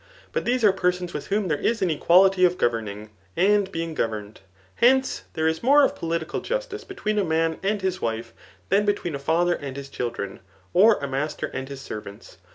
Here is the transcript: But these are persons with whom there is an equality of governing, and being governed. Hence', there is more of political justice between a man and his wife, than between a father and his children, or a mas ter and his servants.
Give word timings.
But 0.31 0.45
these 0.45 0.63
are 0.63 0.73
persons 0.73 1.13
with 1.13 1.27
whom 1.27 1.47
there 1.47 1.59
is 1.59 1.83
an 1.83 1.91
equality 1.91 2.43
of 2.43 2.57
governing, 2.57 3.11
and 3.37 3.71
being 3.71 3.93
governed. 3.93 4.39
Hence', 4.77 5.25
there 5.33 5.47
is 5.47 5.61
more 5.61 5.83
of 5.83 5.95
political 5.95 6.41
justice 6.41 6.83
between 6.83 7.19
a 7.19 7.23
man 7.23 7.59
and 7.61 7.83
his 7.83 8.01
wife, 8.01 8.33
than 8.69 8.83
between 8.83 9.13
a 9.13 9.19
father 9.19 9.53
and 9.53 9.77
his 9.77 9.89
children, 9.89 10.39
or 10.73 10.95
a 10.95 11.07
mas 11.07 11.35
ter 11.35 11.49
and 11.53 11.69
his 11.69 11.81
servants. 11.81 12.39